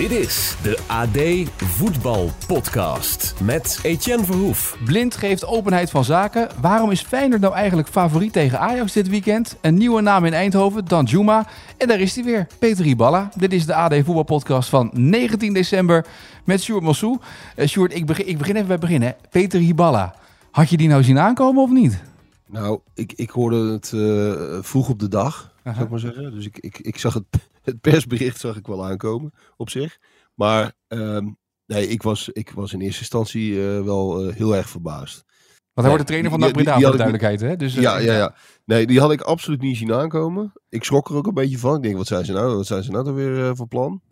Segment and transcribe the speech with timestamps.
[0.00, 4.78] Dit is de AD Voetbal Podcast met Etienne Verhoef.
[4.84, 6.48] Blind geeft openheid van zaken.
[6.60, 9.56] Waarom is Feyenoord nou eigenlijk favoriet tegen Ajax dit weekend?
[9.60, 11.46] Een nieuwe naam in Eindhoven, Dan Juma.
[11.76, 13.30] En daar is hij weer, Peter Iballa.
[13.36, 16.06] Dit is de AD Voetbal Podcast van 19 december
[16.44, 17.18] met Sjoerd Mossou.
[17.56, 19.02] Uh, Sjoerd, ik begin, ik begin even bij het begin.
[19.02, 19.10] Hè.
[19.30, 20.14] Peter Iballa,
[20.50, 22.02] had je die nou zien aankomen of niet?
[22.46, 25.72] Nou, ik, ik hoorde het uh, vroeg op de dag, -huh.
[25.74, 26.32] zou ik maar zeggen.
[26.32, 27.24] Dus ik, ik, ik zag het,
[27.62, 29.98] het persbericht zag ik wel aankomen op zich.
[30.34, 34.68] Maar um, nee, ik was, ik was in eerste instantie uh, wel uh, heel erg
[34.68, 35.24] verbaasd.
[35.72, 37.40] Want hij wordt de trainer van de Breda, voor de duidelijkheid.
[37.40, 37.56] Hè?
[37.56, 38.34] Dus, ja, ja, ja.
[38.64, 40.52] Nee, die had ik absoluut niet zien aankomen.
[40.68, 41.76] Ik schrok er ook een beetje van.
[41.76, 44.02] Ik denk, wat zijn ze nou, wat zijn ze nou dan weer uh, voor plan?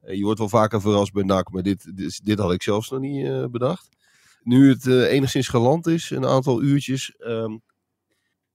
[0.00, 3.00] je wordt wel vaker verrast bij NAC, maar dit, dit, dit had ik zelfs nog
[3.00, 3.88] niet bedacht.
[4.42, 7.14] Nu het enigszins geland is, een aantal uurtjes.
[7.18, 7.62] Um,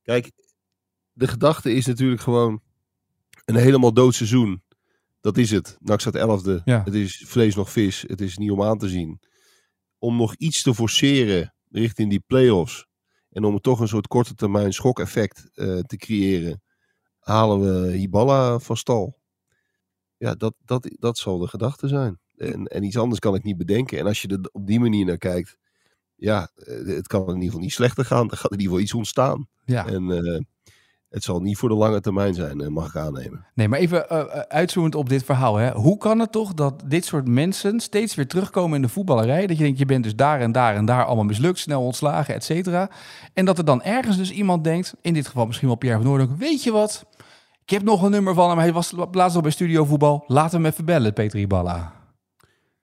[0.03, 0.31] kijk,
[1.21, 2.61] de gedachte is natuurlijk gewoon
[3.45, 4.63] een helemaal dood seizoen.
[5.19, 5.77] Dat is het.
[5.79, 6.61] NAC staat elfde.
[6.65, 6.83] Ja.
[6.83, 8.03] Het is vlees nog vis.
[8.07, 9.19] Het is niet om aan te zien.
[9.97, 12.87] Om nog iets te forceren richting die play-offs.
[13.29, 16.61] En om toch een soort korte termijn schokeffect uh, te creëren.
[17.19, 19.19] Halen we Hiballa van stal.
[20.17, 22.19] Ja, dat, dat, dat zal de gedachte zijn.
[22.35, 23.99] En, en iets anders kan ik niet bedenken.
[23.99, 25.57] En als je er op die manier naar kijkt.
[26.15, 28.29] Ja, het kan in ieder geval niet slechter gaan.
[28.29, 29.47] Er gaat in ieder geval iets ontstaan.
[29.65, 29.87] Ja.
[29.87, 30.39] En uh,
[31.11, 33.45] het zal niet voor de lange termijn zijn, mag ik aannemen.
[33.53, 35.55] Nee, maar even uh, uitzoomend op dit verhaal.
[35.55, 35.71] Hè.
[35.71, 39.47] Hoe kan het toch dat dit soort mensen steeds weer terugkomen in de voetballerij?
[39.47, 42.35] Dat je denkt, je bent dus daar en daar en daar allemaal mislukt, snel ontslagen,
[42.35, 42.89] et cetera.
[43.33, 46.07] En dat er dan ergens dus iemand denkt, in dit geval misschien wel Pierre van
[46.07, 47.05] Noordelijk, weet je wat?
[47.63, 50.23] Ik heb nog een nummer van hem, hij was laatst al bij Studio Voetbal.
[50.27, 51.93] Laat hem even bellen, Peter Iballa.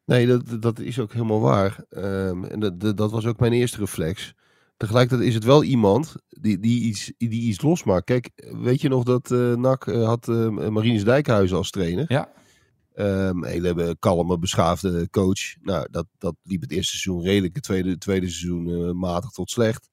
[0.05, 1.85] Nee, dat, dat is ook helemaal waar.
[1.91, 4.35] Um, en dat, dat was ook mijn eerste reflex.
[4.79, 8.05] Tegelijkertijd is het wel iemand die, die, iets, die iets losmaakt.
[8.05, 8.31] Kijk,
[8.63, 12.05] weet je nog dat uh, NAC uh, had uh, Marinus Dijkhuizen als trainer?
[12.09, 12.33] Ja.
[12.95, 15.57] Um, hele kalme, beschaafde coach.
[15.61, 17.55] Nou, dat, dat liep het eerste seizoen redelijk.
[17.55, 19.91] Het tweede, tweede seizoen matig tot slecht.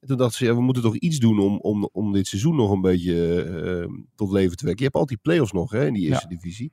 [0.00, 2.56] En toen dachten ze, ja, we moeten toch iets doen om, om, om dit seizoen
[2.56, 4.84] nog een beetje ehm, tot leven te wekken.
[4.84, 6.36] Je hebt altijd die play-offs nog hè, in die eerste ja.
[6.36, 6.72] divisie.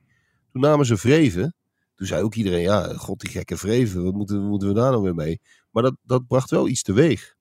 [0.52, 1.54] Toen namen ze Vreven.
[1.94, 4.04] Toen zei ook iedereen, ja, god die gekke Vreven.
[4.04, 5.40] Wat moeten, moeten we daar nou weer mee?
[5.70, 7.38] Maar dat, dat bracht wel iets teweeg.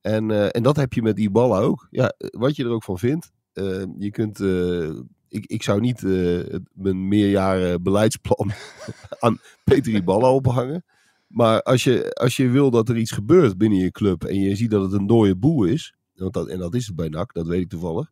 [0.00, 1.86] En, uh, en dat heb je met die ballen ook.
[1.90, 3.32] Ja, wat je er ook van vindt.
[3.54, 4.40] Uh, je kunt.
[4.40, 4.90] Uh,
[5.28, 6.02] ik, ik zou niet
[6.72, 8.50] mijn meerjaren beleidsplan
[9.18, 10.84] aan Peter Iballa ophangen.
[11.26, 14.24] Maar als je, als je wil dat er iets gebeurt binnen je club.
[14.24, 15.94] en je ziet dat het een dode boel is.
[16.14, 18.10] Want dat, en dat is het bij NAC, dat weet ik toevallig.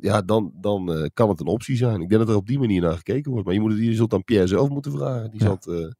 [0.00, 2.00] ja, dan, dan kan het een optie zijn.
[2.00, 3.46] Ik denk dat er op die manier naar gekeken wordt.
[3.46, 5.30] Maar je, moet het, je zult aan Pierre zelf moeten vragen.
[5.30, 5.46] Die ja.
[5.46, 5.94] zat.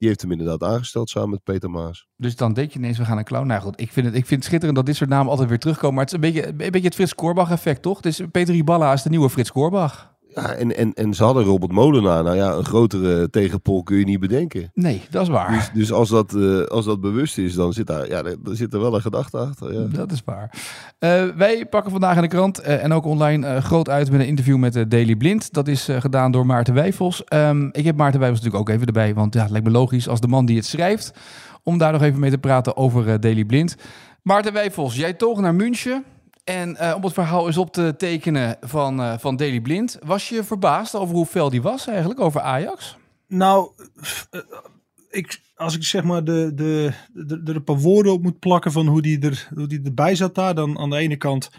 [0.00, 2.06] Die heeft hem inderdaad aangesteld samen met Peter Maas.
[2.16, 3.46] Dus dan denk je ineens, we gaan een clown.
[3.46, 5.58] Nou goed, ik vind het, ik vind het schitterend dat dit soort namen altijd weer
[5.58, 5.94] terugkomen.
[5.94, 8.00] Maar het is een beetje, een beetje het Frits Korbach effect, toch?
[8.00, 10.18] Dus Peter Iballa is de nieuwe Frits Korbach.
[10.34, 12.22] Ja, en, en, en ze hadden Robert Molenaar.
[12.22, 14.70] Nou ja, een grotere tegenpol kun je niet bedenken.
[14.74, 15.52] Nee, dat is waar.
[15.52, 18.74] Dus, dus als, dat, uh, als dat bewust is, dan zit daar, ja, dan zit
[18.74, 19.72] er wel een gedachte achter.
[19.72, 19.86] Ja.
[19.86, 20.50] Dat is waar.
[20.98, 24.26] Uh, wij pakken vandaag in de krant uh, en ook online groot uit met een
[24.26, 25.52] interview met Daily Blind.
[25.52, 27.22] Dat is gedaan door Maarten Wijfels.
[27.34, 30.08] Um, ik heb Maarten Wijfels natuurlijk ook even erbij, want ja, het lijkt me logisch
[30.08, 31.12] als de man die het schrijft,
[31.62, 33.76] om daar nog even mee te praten over Daily Blind.
[34.22, 36.04] Maarten Wijfels, jij toog naar München.
[36.44, 40.28] En uh, om het verhaal eens op te tekenen van, uh, van Daily Blind, was
[40.28, 42.96] je verbaasd over hoe fel die was eigenlijk, over Ajax?
[43.26, 43.70] Nou,
[44.30, 44.40] uh,
[45.10, 48.72] ik, als ik zeg maar de, de, de, er een paar woorden op moet plakken
[48.72, 51.50] van hoe die, er, hoe die erbij zat daar, dan aan de ene kant,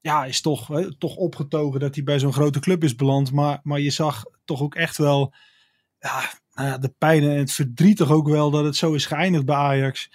[0.00, 3.32] ja, is toch, toch opgetogen dat hij bij zo'n grote club is beland.
[3.32, 5.34] Maar, maar je zag toch ook echt wel,
[5.98, 6.22] ja,
[6.54, 9.56] nou de pijn en het verdriet toch ook wel dat het zo is geëindigd bij
[9.56, 10.10] Ajax.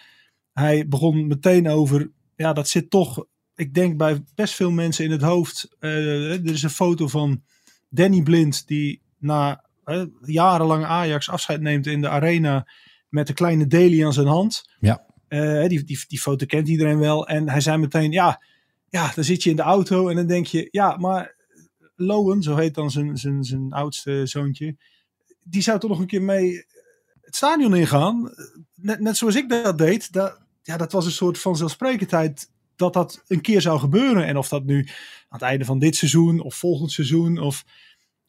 [0.54, 5.12] Hij begon meteen over, ja, dat zit toch ik denk bij best veel mensen in
[5.12, 5.68] het hoofd.
[5.80, 7.44] Uh, er is een foto van
[7.90, 12.68] Danny Blind die na uh, jarenlang Ajax afscheid neemt in de arena
[13.10, 14.70] met een kleine Daly aan zijn hand.
[14.80, 15.06] Ja.
[15.30, 17.28] Uh, die, die, die foto kent iedereen wel.
[17.28, 18.42] En hij zei meteen, ja,
[18.90, 21.36] ja, dan zit je in de auto en dan denk je, ja, maar
[21.96, 24.76] Lowen, zo heet dan zijn, zijn, zijn oudste zoontje,
[25.44, 26.66] die zou toch nog een keer mee
[27.22, 28.34] het stadion ingaan.
[28.76, 30.14] Net, net zoals ik dat deed.
[30.14, 34.26] Dat, ja, dat was een soort van zelfsprekendheid dat dat een keer zou gebeuren.
[34.26, 37.40] En of dat nu aan het einde van dit seizoen of volgend seizoen.
[37.40, 37.66] Of,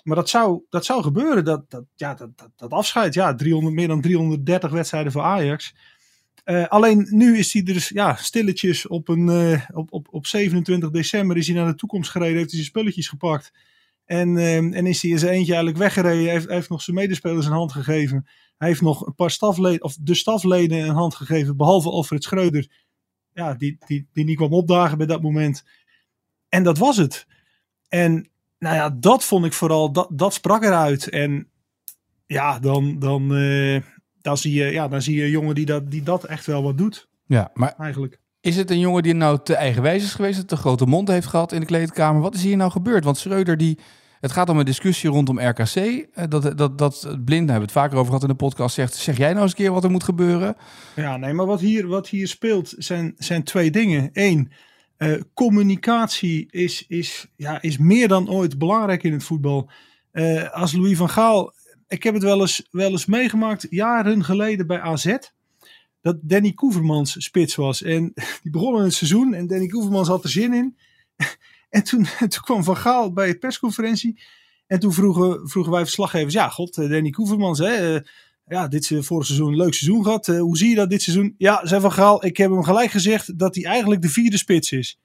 [0.03, 1.45] maar dat zou, dat zou gebeuren.
[1.45, 3.15] Dat, dat, ja, dat, dat, dat afscheid.
[3.15, 5.75] Ja, 300, meer dan 330 wedstrijden voor Ajax.
[6.45, 10.91] Uh, alleen nu is hij dus ja, stilletjes op, een, uh, op, op, op 27
[10.91, 12.37] december is hij naar de toekomst gereden.
[12.37, 13.53] Heeft hij zijn spulletjes gepakt.
[14.05, 16.31] En, ehm, en is hij in zijn eentje eigenlijk weggereden.
[16.31, 18.27] Heeft, heeft nog zijn medespelers een hand gegeven.
[18.57, 21.57] Hij heeft nog een paar stafleden, of de stafleden een hand gegeven.
[21.57, 22.86] Behalve Alfred Schreuder.
[23.37, 25.65] Ja, die, die, die niet kwam opdagen bij dat moment.
[26.49, 27.27] En dat was het.
[27.89, 28.29] En
[28.59, 31.09] nou ja, dat vond ik vooral, dat, dat sprak eruit.
[31.09, 31.49] En
[32.27, 33.83] ja, dan, dan, eh,
[34.21, 36.63] dan, zie je, ja, dan zie je een jongen die dat, die dat echt wel
[36.63, 37.09] wat doet.
[37.27, 38.21] Ja, maar Eigenlijk.
[38.41, 41.27] is het een jongen die nou te eigenwijs is geweest, dat te grote mond heeft
[41.27, 42.23] gehad in de kleedkamer?
[42.23, 43.05] Wat is hier nou gebeurd?
[43.05, 43.79] Want Schreuder, die,
[44.27, 45.75] het gaat om een discussie rondom RKC.
[45.77, 48.95] eh, Dat, dat, dat Blind, hebben we het vaker over gehad in de podcast, zegt,
[48.95, 50.57] zeg jij nou eens een keer wat er moet gebeuren?
[50.97, 54.11] Ja, nee, maar wat hier, wat hier speelt zijn, zijn twee dingen.
[54.13, 54.53] Eén,
[54.97, 59.71] eh, communicatie is, is, ja, is meer dan ooit belangrijk in het voetbal.
[60.11, 61.55] Eh, als Louis van Gaal,
[61.89, 65.17] ik heb het wel eens, wel eens meegemaakt, jaren geleden bij AZ.
[66.01, 67.83] Dat Danny Koevermans spits was.
[67.83, 68.13] En
[68.43, 70.77] die begon het seizoen en Danny Koevermans had er zin in.
[71.69, 74.23] En toen, toen kwam Van Gaal bij de persconferentie.
[74.67, 78.01] En toen vroegen, vroegen wij verslaggevers, ja god, eh, Danny Koevermans, hè, eh,
[78.47, 80.29] ja, dit vorig seizoen een leuk seizoen gehad.
[80.29, 81.35] Eh, hoe zie je dat dit seizoen?
[81.39, 84.73] Ja, zei Van Gaal, ik heb hem gelijk gezegd dat hij eigenlijk de vierde spits
[84.73, 85.01] is.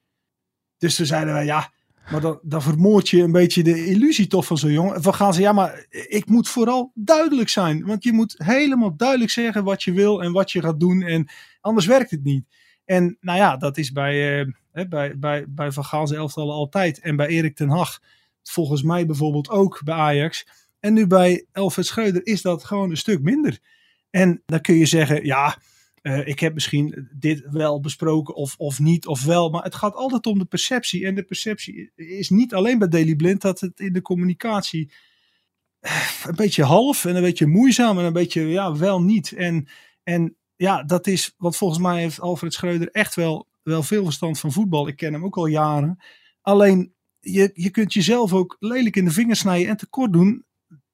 [0.77, 1.71] Dus toen zeiden wij, ja,
[2.11, 5.01] maar dan, dan vermoord je een beetje de illusie toch van zo'n jongen.
[5.01, 7.85] Van Gaal zei, ja, maar ik moet vooral duidelijk zijn.
[7.85, 11.01] Want je moet helemaal duidelijk zeggen wat je wil en wat je gaat doen.
[11.01, 11.29] En
[11.61, 12.45] anders werkt het niet.
[12.91, 16.99] En nou ja, dat is bij, eh, bij, bij, bij Van Gaal's elftallen altijd.
[16.99, 17.99] En bij Erik ten Hag
[18.43, 20.47] volgens mij bijvoorbeeld ook bij Ajax.
[20.79, 23.59] En nu bij Elfred Schreuder is dat gewoon een stuk minder.
[24.09, 25.57] En dan kun je zeggen, ja,
[26.01, 29.49] eh, ik heb misschien dit wel besproken of, of niet of wel.
[29.49, 31.05] Maar het gaat altijd om de perceptie.
[31.05, 34.91] En de perceptie is niet alleen bij Daily Blind dat het in de communicatie
[35.79, 39.31] eh, een beetje half en een beetje moeizaam en een beetje ja, wel niet.
[39.31, 39.67] En,
[40.03, 44.39] en ja, dat is, want volgens mij heeft Alfred Schreuder echt wel, wel veel verstand
[44.39, 44.87] van voetbal.
[44.87, 45.99] Ik ken hem ook al jaren.
[46.41, 50.45] Alleen, je, je kunt jezelf ook lelijk in de vingers snijden en tekort doen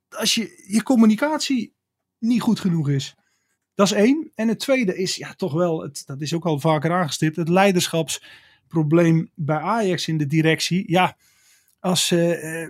[0.09, 1.73] als je, je communicatie
[2.17, 3.15] niet goed genoeg is.
[3.73, 4.31] Dat is één.
[4.35, 7.49] En het tweede is ja, toch wel, het, dat is ook al vaker aangestipt, het
[7.49, 10.91] leiderschapsprobleem bij Ajax in de directie.
[10.91, 11.17] Ja,
[11.79, 12.67] als eh,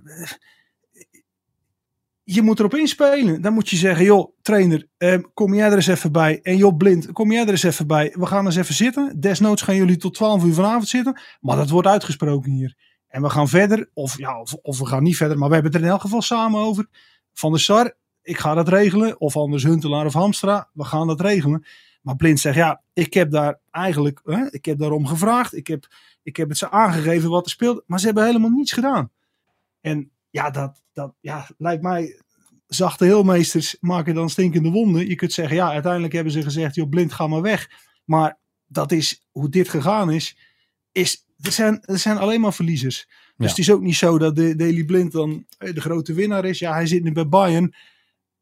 [2.30, 3.42] je moet erop inspelen.
[3.42, 6.40] Dan moet je zeggen, joh, trainer, eh, kom jij er eens even bij.
[6.42, 8.14] En joh, blind, kom jij er eens even bij.
[8.18, 9.20] We gaan eens even zitten.
[9.20, 11.22] Desnoods gaan jullie tot 12 uur vanavond zitten.
[11.42, 12.76] Maar dat wordt uitgesproken hier.
[13.08, 15.72] En we gaan verder, of, ja, of, of we gaan niet verder, maar we hebben
[15.72, 16.88] het er in elk geval samen over.
[17.34, 19.20] Van de Sar, ik ga dat regelen.
[19.22, 21.66] Of anders Huntelaar of Hamstra, we gaan dat regelen.
[22.02, 25.56] Maar Blind zegt, ja, ik heb daar eigenlijk, hè, ik heb daarom gevraagd.
[25.56, 25.88] Ik heb,
[26.24, 27.84] ik heb het ze aangegeven wat er speelt.
[27.86, 29.12] Maar ze hebben helemaal niets gedaan.
[29.82, 32.22] En ja, dat, dat ja, lijkt mij,
[32.68, 35.08] zachte heelmeesters maken dan stinkende wonden.
[35.08, 37.70] Je kunt zeggen, ja, uiteindelijk hebben ze gezegd, joh, Blind, ga maar weg.
[38.06, 40.38] Maar dat is, hoe dit gegaan is,
[40.92, 43.06] is er zijn, er zijn alleen maar verliezers.
[43.08, 43.48] Dus Ja.
[43.48, 46.60] het is ook niet zo dat de Daily Blind dan eh, de grote winnaar is.
[46.60, 47.76] Ja, hij zit nu bij Bayern.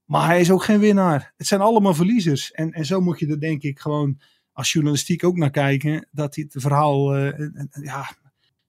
[0.05, 1.33] Maar hij is ook geen winnaar.
[1.37, 2.51] Het zijn allemaal verliezers.
[2.51, 4.19] En, en zo moet je er denk ik gewoon
[4.51, 6.07] als journalistiek ook naar kijken.
[6.11, 7.47] Dat dit verhaal eh,
[7.81, 8.09] ja,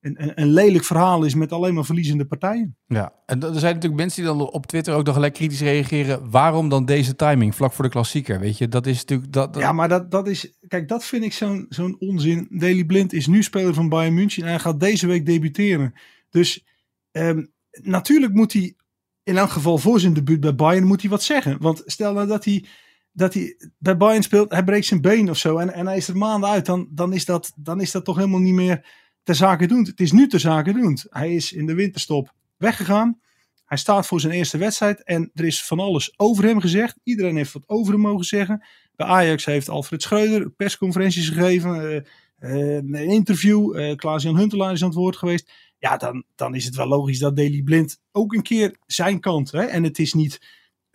[0.06, 2.76] een, een, een lelijk verhaal is met alleen maar verliezende partijen.
[2.86, 6.30] Ja, en er zijn natuurlijk mensen die dan op Twitter ook nog gelijk kritisch reageren.
[6.30, 8.40] Waarom dan deze timing, vlak voor de klassieker?
[8.40, 9.32] Weet je, dat is natuurlijk...
[9.32, 10.52] Dat, dat- Ja, maar dat, dat is.
[10.68, 12.46] Kijk, dat vind ik zo'n zo'n onzin.
[12.50, 15.92] Daley Blind is nu speler van Bayern München en hij gaat deze week debuteren.
[16.30, 16.64] Dus
[17.10, 17.44] ehm,
[17.82, 18.74] natuurlijk moet hij,
[19.22, 21.56] in elk geval voor zijn debuut bij Bayern, moet hij wat zeggen.
[21.60, 22.64] Want stel nou dat hij,
[23.12, 26.08] dat hij bij Bayern speelt, hij breekt zijn been of zo en, en hij is
[26.08, 29.34] er maanden uit, dan, dan, is dat, dan is dat toch helemaal niet meer ter
[29.34, 29.84] zake doen.
[29.84, 30.98] Het is nu ter zake doen.
[31.10, 33.20] Hij is in de winterstop weggegaan.
[33.64, 36.98] Hij staat voor zijn eerste wedstrijd en er is van alles over hem gezegd.
[37.02, 38.64] Iedereen heeft wat over hem mogen zeggen.
[38.96, 41.96] Bij Ajax heeft Alfred Schreuder persconferenties gegeven, eh,
[42.38, 43.76] eh, een interview.
[43.78, 45.52] eh Klaas-Jan Huntelaar is aan het woord geweest.
[45.78, 49.50] Ja, dan, dan is het wel logisch dat Daley Blind ook een keer zijn kant.
[49.50, 49.64] Hè?
[49.64, 50.40] En het is niet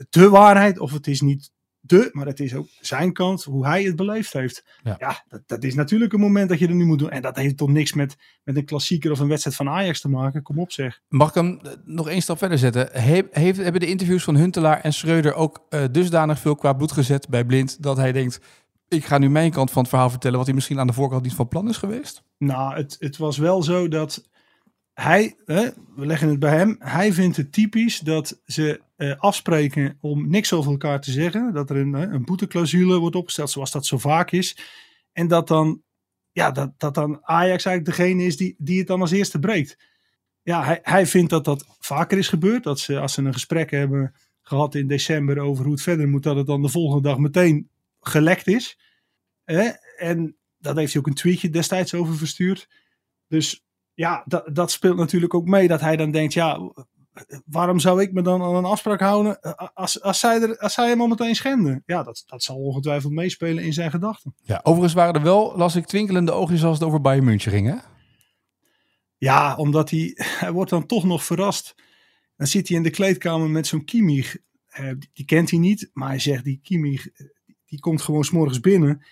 [0.10, 3.84] de waarheid of het is niet de, maar het is ook zijn kant, hoe hij
[3.84, 4.66] het beleefd heeft.
[4.84, 4.96] Ja.
[5.00, 7.10] Ja, dat, dat is natuurlijk een moment dat je er nu moet doen.
[7.10, 10.10] En dat heeft toch niks met, met een klassieker of een wedstrijd van Ajax te
[10.10, 10.42] maken.
[10.42, 11.02] Kom op zeg.
[11.08, 12.90] Mag ik hem eh, nog één stap verder zetten?
[12.92, 16.92] He- heeft, hebben de interviews van Huntelaar en Schreuder ook eh, dusdanig veel qua bloed
[16.92, 17.84] gezet bij Blind...
[17.84, 18.40] dat hij denkt,
[18.88, 20.38] ik ga nu mijn kant van het verhaal vertellen...
[20.38, 22.24] wat hij misschien aan de voorkant niet van plan is geweest?
[22.38, 24.30] Nou, het, het was wel zo dat
[24.94, 30.30] hij, we leggen het bij hem, hij vindt het typisch dat ze eh, afspreken om
[30.30, 31.54] niks over elkaar te zeggen.
[31.54, 34.58] Dat er een, hè, een boeteclausule wordt opgesteld, zoals dat zo vaak is.
[35.12, 35.82] En dat dan,
[36.32, 39.78] ja, dat, dat dan Ajax eigenlijk degene is die, die het dan als eerste breekt.
[40.42, 42.64] Ja, hij, hij vindt dat dat vaker is gebeurd.
[42.64, 46.24] Dat ze, als ze een gesprek hebben gehad in december over hoe het verder moet,
[46.24, 47.70] dat het dan de volgende dag meteen
[48.00, 48.80] gelekt is.
[49.98, 52.70] En dat heeft hij ook een tweetje destijds over verstuurd.
[53.28, 53.66] Dus
[54.02, 56.72] ja, dat, dat speelt natuurlijk ook mee dat hij dan denkt, ja,
[57.46, 60.74] waarom zou ik me dan aan een afspraak houden eh, als, als, zij, er, als
[60.74, 61.84] zij hem al meteen schenden?
[61.86, 64.36] Ja, dat, dat zal ongetwijfeld meespelen in zijn gedachten.
[64.44, 67.68] Ja, overigens waren er wel, las ik, twinkelende oogjes als het over Bayern München ging,
[67.68, 67.76] hè?
[69.18, 71.76] Ja, omdat hij, hij wordt dan toch nog verrast.
[72.36, 74.38] Dan zit hij in de kleedkamer met zo'n Kimmich.
[74.68, 77.26] Eh, die kent hij niet, maar hij zegt die Kimmich, eh,
[77.66, 79.06] die komt gewoon s'morgens binnen.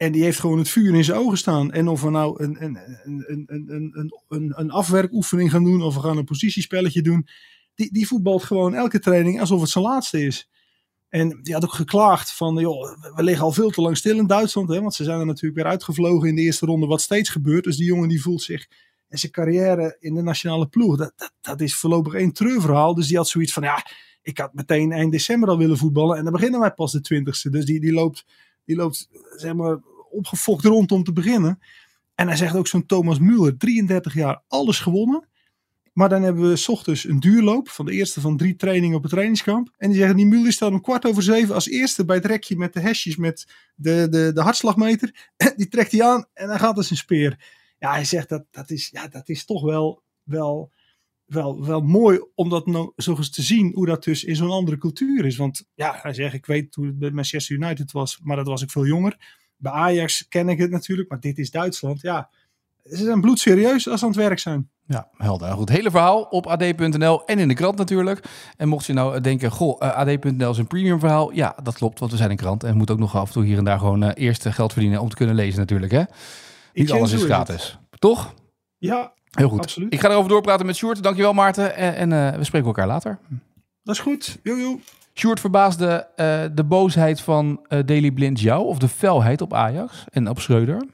[0.00, 1.72] En die heeft gewoon het vuur in zijn ogen staan.
[1.72, 6.00] En of we nou een, een, een, een, een, een, afwerkoefening gaan doen of we
[6.00, 7.26] gaan een positiespelletje doen.
[7.74, 10.48] Die, die voetbalt gewoon elke training alsof het zijn laatste is.
[11.08, 14.26] En die had ook geklaagd van, joh, we liggen al veel te lang stil in
[14.26, 14.68] Duitsland.
[14.68, 17.64] Hè, want ze zijn er natuurlijk weer uitgevlogen in de eerste ronde, wat steeds gebeurt.
[17.64, 18.66] Dus die jongen die voelt zich
[19.08, 22.94] en zijn carrière in de nationale ploeg, dat, dat, dat is voorlopig één treurverhaal.
[22.94, 23.86] Dus die had zoiets van, ja,
[24.22, 26.16] ik had meteen eind december al willen voetballen.
[26.16, 27.50] En dan beginnen wij pas de twintigste.
[27.50, 28.24] Dus die, die loopt,
[28.64, 29.78] die loopt zeg maar,
[30.10, 31.58] opgefokt rond om te beginnen.
[32.14, 35.28] En hij zegt ook zo'n Thomas Müller, 33 jaar, alles gewonnen.
[35.92, 39.02] Maar dan hebben we s ochtends een duurloop van de eerste van drie trainingen op
[39.02, 39.74] het trainingskamp.
[39.76, 42.56] En die zeggen, die Müller staat om kwart over zeven als eerste bij het rekje
[42.56, 45.30] met de hesjes met de, de, de hartslagmeter.
[45.56, 47.58] Die trekt hij aan en dan gaat als een speer.
[47.78, 50.72] Ja, hij zegt dat, dat, is, ja, dat is toch wel, wel,
[51.24, 54.50] wel, wel mooi om dat nou zo eens te zien hoe dat dus in zo'n
[54.50, 55.36] andere cultuur is.
[55.36, 58.62] Want ja, hij zegt, ik weet hoe het bij Manchester United was, maar dat was
[58.62, 59.39] ik veel jonger.
[59.60, 62.00] Bij Ajax ken ik het natuurlijk, maar dit is Duitsland.
[62.00, 62.30] Ja,
[62.84, 64.70] ze zijn bloedserieus als ze aan het werk zijn.
[64.86, 65.50] Ja, helder.
[65.52, 68.24] Goed, hele verhaal op ad.nl en in de krant natuurlijk.
[68.56, 71.32] En mocht je nou denken, goh, uh, ad.nl is een premium verhaal.
[71.32, 73.44] Ja, dat klopt, want we zijn een krant en moet ook nog af en toe
[73.44, 75.92] hier en daar gewoon uh, eerst geld verdienen om te kunnen lezen natuurlijk.
[75.92, 76.02] Hè?
[76.72, 77.78] Niet alles is gratis.
[77.98, 78.34] Toch?
[78.78, 79.60] Ja, Heel goed.
[79.60, 79.92] absoluut.
[79.92, 81.02] Ik ga erover doorpraten met Sjoerd.
[81.02, 81.76] Dankjewel Maarten.
[81.76, 83.18] En, en uh, we spreken elkaar later.
[83.82, 84.38] Dat is goed.
[84.42, 84.80] Jojo.
[85.14, 90.04] Sjoerd verbaasde uh, de boosheid van uh, Daily Blind jou of de felheid op Ajax
[90.10, 90.86] en op Schreuder?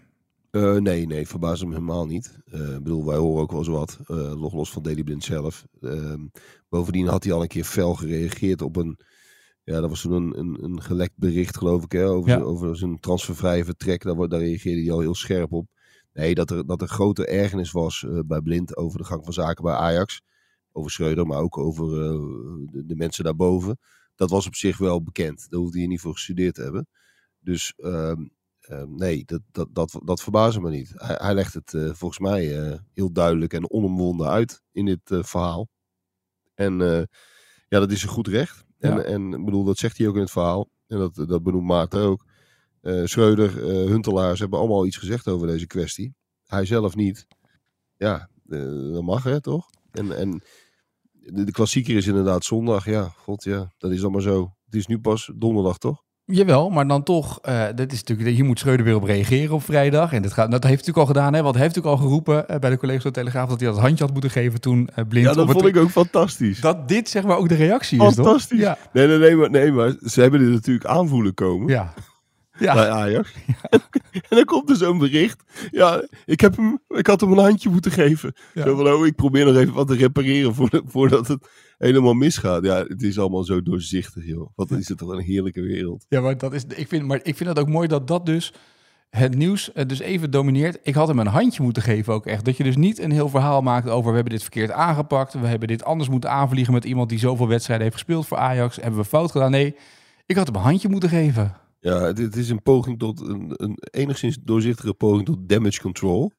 [0.50, 2.38] Uh, nee, nee, verbaast hem helemaal niet.
[2.50, 3.99] Ik bedoel, wij horen ook wel eens wat,
[4.38, 5.64] nog los van Daily Blind zelf.
[5.80, 6.20] Ehm,
[6.68, 8.99] bovendien had hij al een keer fel gereageerd op een,
[9.64, 12.37] ja, dat was toen een, een, een gelekt bericht geloof ik, hè, over, Ja.
[12.37, 14.02] zijn, over zijn transfervrije vertrek.
[14.02, 15.66] Daar, reageerde hij al heel scherp op.
[16.12, 19.32] Nee, dat er, dat er grote ergernis was eh, bij Blind over de gang van
[19.32, 20.20] zaken bij Ajax.
[20.73, 22.18] Over Schreuder, maar ook over eh,
[22.70, 23.78] de, de mensen daarboven.
[24.16, 25.46] Dat was op zich wel bekend.
[25.50, 26.88] Daar hoefde je niet voor gestudeerd te hebben.
[27.38, 28.26] Dus ehm,
[28.61, 30.92] ehm, nee, dat, dat, dat, dat verbaasde me niet.
[30.94, 35.11] Hij, hij legt het eh, volgens mij eh, heel duidelijk en onomwonden uit in dit
[35.11, 35.68] eh, verhaal.
[36.54, 36.78] En
[37.68, 38.64] ja, dat is een goed recht.
[38.78, 39.02] En, Ja.
[39.02, 40.70] en ik bedoel, dat zegt hij ook in het verhaal.
[40.87, 42.25] En dat, dat benoemt Maarten ook.
[43.04, 43.56] Schreuder,
[43.88, 46.14] Huntelaars hebben allemaal iets gezegd over deze kwestie.
[46.46, 47.26] Hij zelf niet.
[47.96, 48.30] Ja,
[48.92, 49.70] dat mag hè, toch?
[49.90, 50.42] En, en
[51.35, 52.85] de, de klassieker is inderdaad zondag.
[52.85, 54.50] Ja, god ja, dat is maar zo.
[54.64, 56.04] Het is nu pas donderdag, toch?
[56.25, 59.62] Jawel, maar dan toch, eh dit is natuurlijk, hier moet Schreuder weer op reageren op
[59.62, 60.12] vrijdag.
[60.12, 61.42] En dat, gaat, dat heeft natuurlijk al gedaan, hè?
[61.42, 63.68] want hij heeft natuurlijk al geroepen eh, bij de collega's van de Telegraaf dat hij
[63.68, 66.61] dat handje had moeten geven toen eh, Blind Ja, dat het- vond ik ook fantastisch.
[66.61, 68.25] Dat dit zeg maar ook de reactie is, toch?
[68.25, 68.59] Fantastisch.
[68.61, 71.68] Ja, Nee, nee, nee, maar, nee, maar ze hebben dit natuurlijk aanvoelen komen.
[71.68, 71.92] ja.
[72.59, 73.33] Ja, bij Ajax.
[74.13, 75.43] en dan komt er zo'n bericht.
[75.71, 78.35] Ja, ik, heb hem, ik had hem een handje moeten geven.
[78.55, 78.63] Ja.
[78.63, 81.49] Zo van, oh, ik probeer nog even wat te repareren voordat, voordat het
[81.79, 82.65] helemaal misgaat.
[82.65, 84.51] Ja, het is allemaal zo doorzichtig, joh.
[84.55, 86.07] Wat is het toch een heerlijke wereld.
[86.09, 88.53] ja maar, dat is, ik vind, maar ik vind het ook mooi dat dat dus
[89.11, 90.79] het nieuws eh, dus even domineert.
[90.83, 92.45] Ik had hem een handje moeten geven ook echt.
[92.45, 95.33] Dat je dus niet een heel verhaal maakt over we hebben dit verkeerd aangepakt.
[95.33, 98.77] We hebben dit anders moeten aanvliegen met iemand die zoveel wedstrijden heeft gespeeld voor Ajax.
[98.77, 99.51] Hebben we fout gedaan?
[99.51, 99.77] Nee,
[100.27, 101.55] ik had hem een handje moeten geven.
[101.87, 106.33] Ja, het, is een poging tot, een, een enigszins doorzichtige poging tot damage control.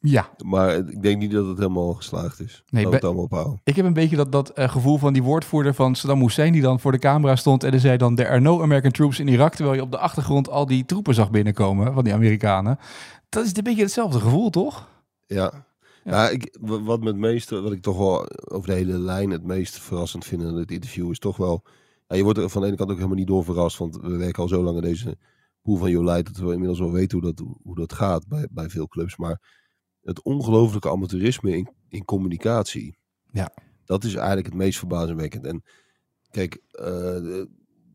[0.00, 2.62] Ja, Maar ik denk niet dat het helemaal geslaagd is.
[2.70, 3.60] Nee, het allemaal ophouden.
[3.64, 6.52] Ik heb een beetje dat, dat eh, gevoel van die woordvoerder van Saddam Hussein...
[6.52, 8.14] die dan voor de camera stond en die zei dan...
[8.14, 9.54] there are no American troops in Irak...
[9.54, 12.78] terwijl je op de achtergrond al die troepen zag binnenkomen van die Amerikanen.
[13.28, 14.88] Dat is een beetje hetzelfde gevoel, toch?
[15.26, 15.52] Ja.
[16.04, 16.12] Ja.
[16.12, 19.30] Ja, ik, wa- wat me het meeste, wat ik toch wel over de hele lijn
[19.30, 21.62] het meest verrassend vind in dit interview is toch wel.
[22.12, 24.16] Ja, je wordt er van de ene kant ook helemaal niet door verrast, want we
[24.16, 25.16] werken al zo lang in deze
[25.62, 28.68] pool van Jolijt dat we inmiddels wel weten hoe dat, hoe dat gaat bij, bij
[28.68, 29.16] veel clubs.
[29.16, 29.40] Maar
[30.02, 32.96] het ongelooflijke amateurisme in, in communicatie,
[33.30, 33.52] Ja.
[33.84, 35.44] dat is eigenlijk het meest verbazingwekkend.
[35.44, 35.62] En
[36.30, 37.48] kijk, eh, de,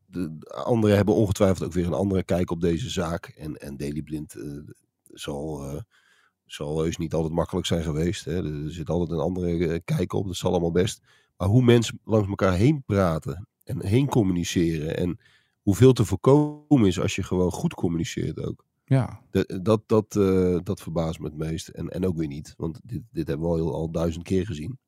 [0.05, 3.25] de anderen hebben ongetwijfeld ook weer een andere kijk op deze zaak.
[3.25, 4.51] En, en Daily Blind eh,
[5.03, 5.81] zal, eh,
[6.45, 8.25] zal heus niet altijd makkelijk zijn geweest.
[8.25, 8.65] Hè.
[8.65, 11.01] Er zit altijd een andere kijk op, dat zal allemaal best.
[11.37, 14.97] Maar hoe mensen langs elkaar heen praten en heen communiceren.
[14.97, 15.19] En
[15.61, 18.65] hoeveel te voorkomen is als je gewoon goed communiceert ook.
[18.85, 21.67] Ja, De- dat, dat, eh, dat verbaast me het meest.
[21.67, 24.79] En, en ook weer niet, want dit, dit hebben we al, al duizend keer gezien.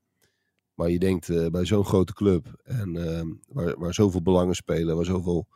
[0.73, 4.95] Maar je denkt eh, bij zo'n grote club, en, ehm, waar, waar zoveel belangen spelen,
[4.95, 5.47] waar zoveel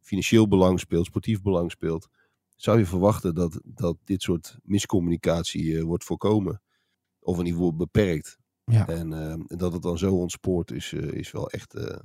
[0.00, 2.08] financieel belang speelt, sportief belang speelt,
[2.56, 6.62] zou je verwachten dat, dat dit soort miscommunicatie eh, wordt voorkomen.
[7.20, 8.38] Of in ieder geval beperkt.
[8.64, 8.88] Ja.
[8.88, 11.98] En eh, dat het dan zo ontspoort is, eh, is wel echt eh,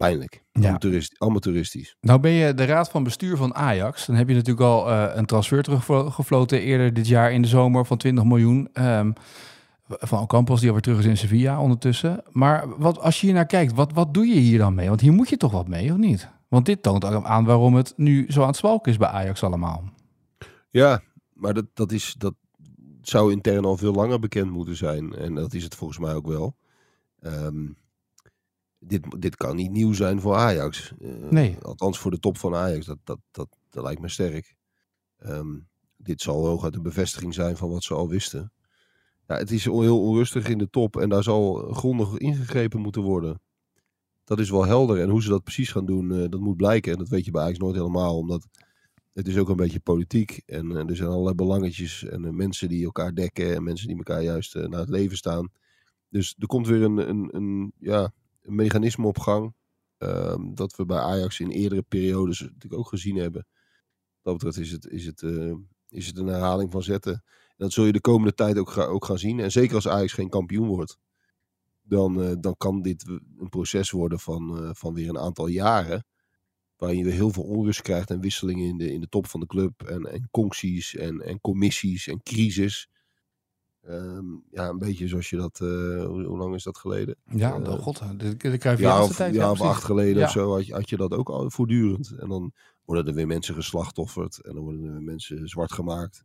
[0.00, 0.42] pijnlijk.
[0.52, 0.68] Ja.
[0.68, 1.96] Amateurist- amateuristisch.
[2.00, 4.06] Nou ben je de raad van bestuur van Ajax.
[4.06, 7.86] Dan heb je natuurlijk al eh, een transfer teruggefloten eerder dit jaar in de zomer
[7.86, 8.68] van 20 miljoen.
[8.72, 9.12] Ehm,
[9.86, 12.22] van Campos die alweer terug is in Sevilla ondertussen.
[12.30, 14.88] Maar wat, als je hier naar kijkt, wat, wat doe je hier dan mee?
[14.88, 16.28] Want hier moet je toch wat mee, of niet?
[16.48, 19.42] Want dit toont ook aan waarom het nu zo aan het zwalken is bij Ajax
[19.42, 19.84] allemaal.
[20.70, 21.00] Ja,
[21.32, 22.34] maar dat, dat, is, dat
[23.02, 25.14] zou intern al veel langer bekend moeten zijn.
[25.14, 26.56] En dat is het volgens mij ook wel.
[27.20, 27.66] Ehm,
[28.80, 30.92] dit, dit kan niet nieuw zijn voor Ajax.
[31.00, 31.56] Eh, Nee.
[31.62, 32.86] Althans voor de top van Ajax.
[32.86, 34.56] Dat, dat, dat, dat lijkt me sterk.
[35.16, 35.58] Ehm,
[35.96, 38.52] dit zal hooguit een bevestiging zijn van wat ze al wisten.
[39.26, 43.40] Ja, het is heel onrustig in de top en daar zal grondig ingegrepen moeten worden.
[44.24, 45.00] Dat is wel helder.
[45.00, 46.92] En hoe ze dat precies gaan doen, eh, dat moet blijken.
[46.92, 48.46] En dat weet je bij Ajax nooit helemaal, omdat
[49.12, 50.42] het is ook een beetje politiek.
[50.46, 54.22] En eh, er zijn allerlei belangetjes en mensen die elkaar dekken en mensen die elkaar
[54.22, 55.48] juist naar het leven staan.
[56.08, 58.12] Dus er komt weer een, een, een, ja,
[58.50, 59.54] mechanisme op gang.
[59.98, 63.46] ehm, dat we bij Ajax in eerdere periodes natuurlijk ook gezien hebben.
[64.22, 65.54] Dat betreft is het, is het, eh,
[65.88, 67.12] is het een herhaling van zetten.
[67.12, 69.40] En dat zul je de komende tijd ook, ook gaan zien.
[69.40, 70.98] En zeker als Ajax geen kampioen wordt.
[71.82, 76.04] Dan, eh, dan kan dit een proces worden van, eh, van weer een aantal jaren.
[76.76, 79.46] Waarin je heel veel onrust krijgt en wisselingen in de, in de top van de
[79.46, 79.82] club.
[79.82, 82.88] En, en concties en, en commissies en crisis.
[83.86, 85.60] Ehm, ja, een beetje zoals je dat...
[85.60, 85.68] eh,
[86.06, 87.16] hoe, hoe lang is dat geleden?
[87.24, 89.34] Ja, Eh, oh god, de, de krijg je ja, of, tijd.
[89.34, 89.74] ja, of precies.
[89.76, 90.24] acht geleden Ja.
[90.24, 92.14] of zo had je, had je dat ook al voortdurend.
[92.18, 92.52] En dan
[92.84, 96.24] worden er weer mensen geslachtofferd en dan worden er weer mensen zwart gemaakt.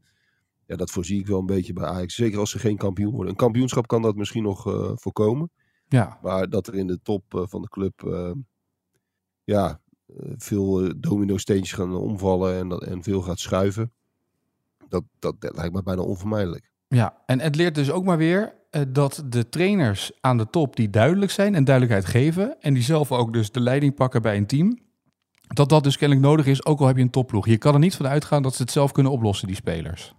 [0.65, 2.15] Ja, dat voorzie ik wel een beetje bij Ajax.
[2.15, 3.29] Zeker als ze geen kampioen worden.
[3.29, 5.51] Een kampioenschap kan dat misschien nog eh, voorkomen.
[5.87, 8.31] Ja, Maar dat er in de top eh, van de club eh,
[9.43, 13.93] ja, eh, veel eh, domino-steentjes gaan omvallen en, dat, en veel gaat schuiven.
[14.87, 16.71] Dat, dat, dat lijkt me bijna onvermijdelijk.
[16.87, 20.75] Ja, en het leert dus ook maar weer eh, dat de trainers aan de top
[20.75, 24.37] die duidelijk zijn en duidelijkheid geven en die zelf ook dus de leiding pakken bij
[24.37, 24.79] een team,
[25.41, 27.47] dat dat dus kennelijk nodig is, ook al heb je een topploeg.
[27.47, 30.13] Je kan er niet van uitgaan dat ze het zelf kunnen oplossen, die spelers.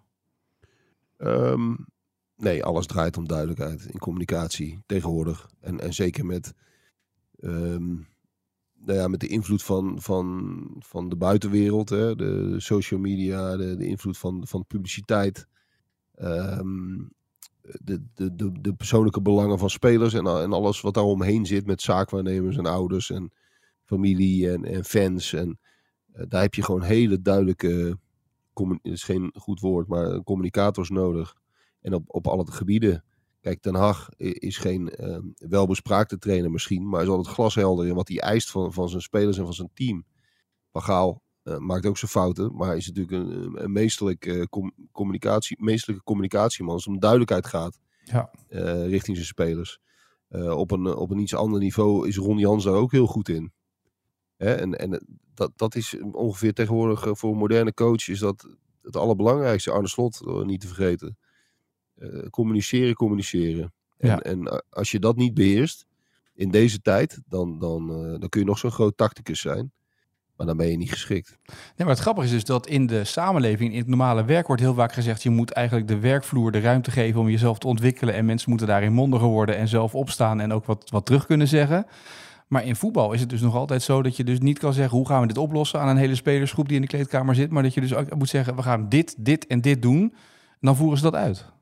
[1.17, 1.75] Ehm,
[2.37, 5.51] nee, alles draait om duidelijkheid in communicatie tegenwoordig.
[5.61, 6.55] En, en zeker met,
[7.39, 7.95] ehm,
[8.75, 13.77] nou ja, met de invloed van, van, van de buitenwereld, hè, de social media, de,
[13.77, 15.47] de invloed van, van publiciteit.
[16.17, 16.97] Ehm,
[17.63, 21.67] de, de, de, de persoonlijke belangen van spelers en, en alles wat daar omheen zit
[21.67, 23.33] met zaakwaarnemers en ouders en
[23.85, 25.33] familie en, en fans.
[25.33, 25.59] En
[26.13, 27.99] eh, daar heb je gewoon hele duidelijke,
[28.55, 31.35] het is geen goed woord, maar communicators nodig.
[31.81, 33.05] En op, op alle gebieden.
[33.41, 37.95] Kijk, Ten Hag i- is geen eh, welbespraakte trainer misschien, maar is altijd glashelder in
[37.95, 40.05] wat hij eist van, van zijn spelers en van zijn team.
[40.73, 44.75] Van Gaal eh, maakt ook zijn fouten, maar is natuurlijk een, een meesterlijk, eh, com-
[44.93, 46.75] communicatie, meesterlijke communicatieman.
[46.75, 48.31] Als het om duidelijkheid gaat Ja.
[48.49, 49.79] eh, richting zijn spelers.
[50.29, 53.29] Eh, op, een, op een iets ander niveau is Ron Jans daar ook heel goed
[53.29, 53.53] in.
[54.37, 54.55] Hè?
[54.55, 58.47] En, en dat, dat is ongeveer tegenwoordig eh, voor een moderne coach is dat
[58.83, 59.71] het allerbelangrijkste.
[59.71, 61.19] Arne Slot, eh, niet te vergeten.
[61.95, 63.73] Eh, communiceren, communiceren.
[63.97, 64.21] En, Ja.
[64.21, 65.87] en eh, als je dat niet beheerst
[66.35, 69.73] in deze tijd, dan, dan, eh, dan kun je nog zo'n groot tacticus zijn.
[70.37, 71.39] Maar dan ben je niet geschikt.
[71.47, 74.63] Nee, maar het grappige is dus dat in de samenleving, in het normale werk, wordt
[74.63, 78.15] heel vaak gezegd: je moet eigenlijk de werkvloer de ruimte geven om jezelf te ontwikkelen.
[78.15, 81.49] En mensen moeten daarin mondiger worden en zelf opstaan en ook wat, wat terug kunnen
[81.49, 81.87] zeggen.
[82.47, 84.97] Maar in voetbal is het dus nog altijd zo dat je dus niet kan zeggen:
[84.97, 87.51] hoe gaan we dit oplossen aan een hele spelersgroep die in de kleedkamer zit.
[87.51, 90.03] Maar dat je dus ook moet zeggen: we gaan dit, dit en dit doen.
[90.03, 91.55] En dan voeren ze dat uit.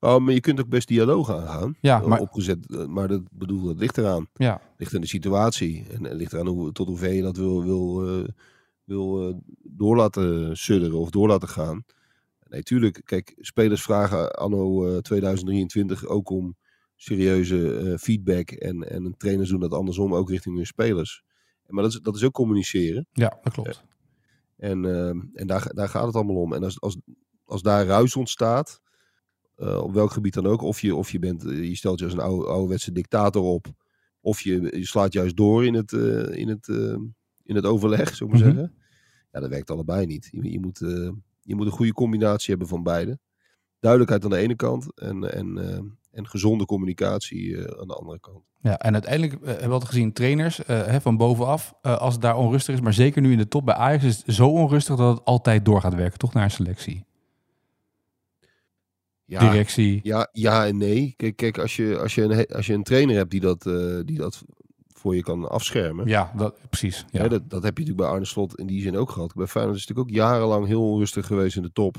[0.00, 1.76] Oh, maar je kunt ook best dialoog aangaan.
[1.80, 4.26] Ja, eh, maar- Opgezet, eh, maar dat bedoel, dat ligt eraan.
[4.34, 5.86] Ja, ligt aan de situatie.
[5.90, 8.28] En, en ligt eraan hoe, tot hoever je dat wil, wil, eh,
[8.84, 11.84] wil eh, door laten sudderen of door laten gaan.
[12.48, 13.00] Nee, tuurlijk.
[13.04, 16.56] Kijk, spelers vragen anno eh, 2023 ook om
[16.96, 18.50] serieuze feedback.
[18.50, 21.22] En, en trainers doen dat andersom ook richting hun spelers.
[21.66, 23.06] Maar dat is, dat is ook communiceren.
[23.12, 23.84] ja dat klopt.
[24.56, 24.84] En,
[25.34, 26.52] en daar, daar gaat het allemaal om.
[26.52, 26.98] En als, als,
[27.44, 28.80] als daar ruis ontstaat,
[29.60, 32.04] eh, op welk gebied dan ook, of je, of je, bent, eh, je stelt je
[32.04, 33.66] als een oude, ouderwetse dictator op,
[34.20, 36.68] of je, je slaat juist door in het, eh, in het,
[37.42, 38.56] in het overleg, zou ik maar Mhm.
[38.56, 38.74] zeggen.
[39.32, 40.28] Ja, dat werkt allebei niet.
[40.32, 40.78] Je, je, moet,
[41.40, 43.18] je moet een goede combinatie hebben van beide.
[43.80, 45.58] Duidelijkheid aan de ene kant en, en,
[46.10, 48.44] en gezonde communicatie aan de andere kant.
[48.60, 52.74] Ja, en uiteindelijk hebben we altijd gezien trainers hè, van bovenaf, als het daar onrustig
[52.74, 55.24] is, maar zeker nu in de top bij Ajax is het zo onrustig dat het
[55.24, 57.04] altijd door gaat werken, toch naar een selectie.
[59.30, 60.00] Ja, Directie.
[60.02, 61.14] Ja, ja en nee.
[61.16, 63.98] Kijk, kijk als, je, als, je een, als je een trainer hebt die dat, eh,
[64.04, 64.44] die dat
[64.86, 66.08] voor je kan afschermen.
[66.08, 67.04] Ja, dat, precies.
[67.10, 67.28] Ja.
[67.28, 69.34] Dat, dat heb je natuurlijk bij Arne Slot in die zin ook gehad.
[69.34, 71.96] Bij Feyenoord is het natuurlijk ook jarenlang heel onrustig geweest in de top.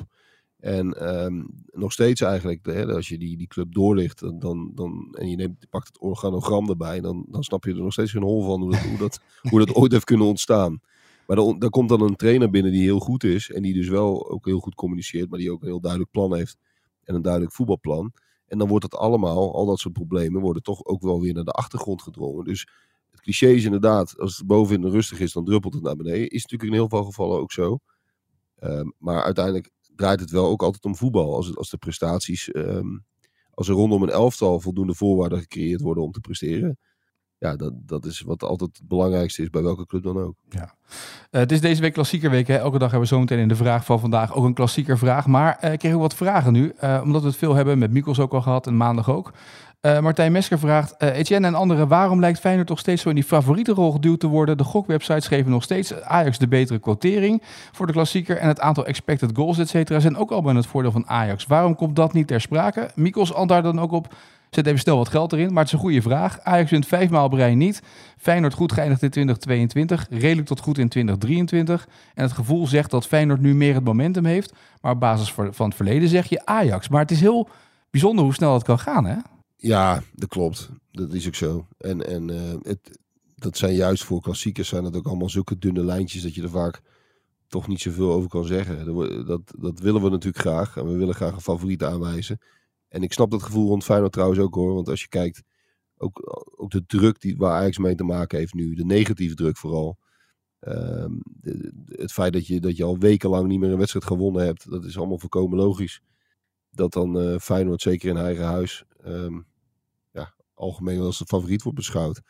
[0.59, 5.15] En ehm, nog steeds eigenlijk, hè, als je die, die club doorlicht dan, dan, dan,
[5.19, 8.23] en je neemt, pakt het organogram erbij, dan, dan snap je er nog steeds geen
[8.23, 10.81] hol van hoe dat, hoe dat, hoe dat ooit heeft kunnen ontstaan.
[11.27, 13.87] Maar dan, dan komt dan een trainer binnen die heel goed is en die dus
[13.87, 16.57] wel ook heel goed communiceert, maar die ook een heel duidelijk plan heeft
[17.03, 18.13] en een duidelijk voetbalplan.
[18.45, 21.43] En dan wordt het allemaal, al dat soort problemen, worden toch ook wel weer naar
[21.43, 22.43] de achtergrond gedrongen.
[22.45, 22.67] Dus
[23.11, 26.29] het cliché is inderdaad, als het bovenin rustig is, dan druppelt het naar beneden.
[26.29, 27.79] Is natuurlijk in heel veel gevallen ook zo.
[28.55, 31.35] Ehm, maar uiteindelijk draait het wel ook altijd om voetbal.
[31.35, 32.97] Als, het, als de prestaties, ehm,
[33.51, 36.77] als er rondom een elftal voldoende voorwaarden gecreëerd worden om te presteren.
[37.41, 40.35] Ja, dat, dat is wat altijd het belangrijkste is bij welke club dan ook.
[40.49, 40.63] Ja.
[40.63, 42.47] Uh, het is deze week klassieker week.
[42.47, 42.57] Hè?
[42.57, 45.27] Elke dag hebben we zometeen in de vraag van vandaag ook een klassieker vraag.
[45.27, 46.73] Maar uh, ik kreeg ook wat vragen nu.
[46.83, 49.33] Uh, omdat we het veel hebben, met Mikos ook al gehad en maandag ook.
[50.01, 53.71] Martijn Mesker vraagt, Etienne en anderen, waarom lijkt Feyenoord toch steeds zo in die favoriete
[53.71, 54.57] rol geduwd te worden?
[54.57, 58.85] De gokwebsites geven nog steeds Ajax de betere quotering voor de klassieker en het aantal
[58.85, 61.45] expected goals, et cetera, zijn ook al bij het voordeel van Ajax.
[61.45, 62.91] Waarom komt dat niet ter sprake?
[62.95, 64.15] Mikos antwoordt dan ook op,
[64.55, 66.39] zet even snel wat geld erin, maar het is een goede vraag.
[66.39, 67.81] Ajax wint vijf maal rij niet.
[68.17, 71.87] Feyenoord goed geëindigd in 2022, redelijk tot goed in 2023.
[72.13, 75.65] En het gevoel zegt dat Feyenoord nu meer het momentum heeft, maar op basis van
[75.65, 76.89] het verleden zeg je Ajax.
[76.89, 77.49] Maar het is heel
[77.89, 79.15] bijzonder hoe snel dat kan gaan, hè?
[79.57, 80.69] Ja, dat klopt.
[80.91, 81.67] Dat is ook zo.
[81.77, 82.99] En, en uh, het,
[83.35, 86.49] dat zijn juist voor klassiekers zijn dat ook allemaal zulke dunne lijntjes dat je er
[86.49, 86.81] vaak
[87.47, 88.85] toch niet zoveel over kan zeggen.
[89.25, 90.77] Dat, dat willen we natuurlijk graag.
[90.77, 92.39] En we willen graag een favoriet aanwijzen.
[92.91, 94.73] En ik snap dat gevoel rond Feyenoord trouwens ook hoor.
[94.73, 95.43] Want als je kijkt,
[95.97, 98.73] ook, ook de druk die, waar Ajax mee te maken heeft nu.
[98.75, 99.97] De negatieve druk vooral.
[100.59, 104.05] Um, de, de, het feit dat je, dat je al wekenlang niet meer een wedstrijd
[104.05, 104.69] gewonnen hebt.
[104.69, 106.01] Dat is allemaal volkomen logisch.
[106.69, 108.85] Dat dan uh, Feyenoord zeker in eigen huis...
[109.05, 109.49] Um,
[110.61, 112.21] algemeen als de favoriet wordt beschouwd.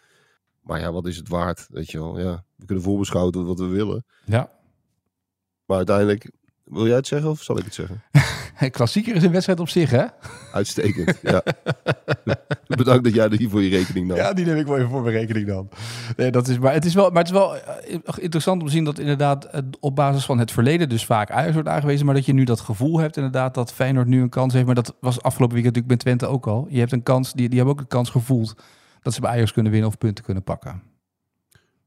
[0.61, 1.67] Maar ja, wat is het waard?
[1.69, 2.43] Weet je wel, ja.
[2.55, 4.05] We kunnen voorbeschouwen wat we willen.
[4.25, 4.51] Ja.
[5.65, 6.31] Maar uiteindelijk,
[6.63, 8.03] wil jij het zeggen of zal ik het zeggen?
[8.69, 10.05] Klassieker is een wedstrijd op zich, hè?
[10.53, 11.43] Uitstekend, ja.
[12.67, 14.17] Bedankt dat jij hier voor je rekening nam.
[14.17, 15.69] Ja, die neem ik wel even voor mijn rekening dan.
[16.17, 17.55] Nee, dat is, maar, het is wel, maar het is wel
[18.19, 21.69] interessant om te zien dat inderdaad op basis van het verleden dus vaak Ajax wordt
[21.69, 24.65] aangewezen, maar dat je nu dat gevoel hebt inderdaad dat Feyenoord nu een kans heeft.
[24.65, 26.67] Maar dat was afgelopen weekend natuurlijk bij Twente ook al.
[26.69, 28.55] Je hebt een kans, die, die hebben ook de kans gevoeld
[29.01, 30.81] dat ze bij Ajax kunnen winnen of punten kunnen pakken.